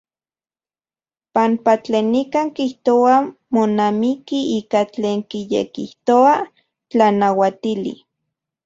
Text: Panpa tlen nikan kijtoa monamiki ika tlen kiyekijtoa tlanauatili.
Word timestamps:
Panpa 1.33 1.73
tlen 1.83 2.05
nikan 2.13 2.47
kijtoa 2.57 3.15
monamiki 3.55 4.39
ika 4.57 4.81
tlen 4.93 5.19
kiyekijtoa 5.29 6.33
tlanauatili. 6.89 7.93